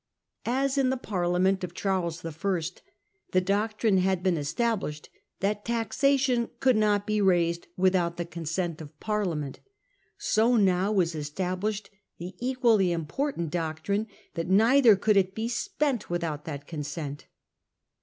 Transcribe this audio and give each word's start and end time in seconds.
As 0.47 0.79
in 0.79 0.89
the 0.89 0.97
Parliament 0.97 1.63
of 1.63 1.75
Charles 1.75 2.25
I. 2.25 2.61
the 3.33 3.39
doctrine 3.39 3.99
had 3.99 4.23
been 4.23 4.35
established 4.35 5.11
that 5.41 5.63
taxation 5.63 6.49
could 6.59 6.75
not 6.75 7.05
be 7.05 7.21
raised 7.21 7.67
without 7.77 8.17
the 8.17 8.25
consent 8.25 8.81
of 8.81 8.99
Parliament, 8.99 9.59
so 10.17 10.55
now 10.57 10.91
was 10.91 11.13
established 11.13 11.91
the 12.17 12.33
equally 12.39 12.91
important 12.91 13.51
doctrine 13.51 14.07
that 14.33 14.47
neither 14.49 14.95
could 14.95 15.17
it 15.17 15.35
be 15.35 15.47
spent 15.47 16.09
without 16.09 16.45
that 16.45 16.65
consent. 16.65 17.27